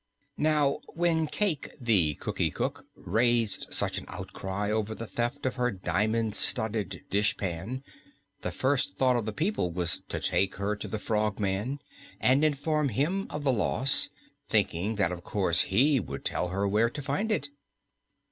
[0.39, 5.69] Now when Cayke the Cookie Cook raised such an outcry over the theft of her
[5.69, 7.83] diamond studded dishpan,
[8.41, 11.77] the first thought of the people was to take her to the Frogman
[12.19, 14.09] and inform him of the loss,
[14.49, 17.49] thinking that of course he would tell her where to find it.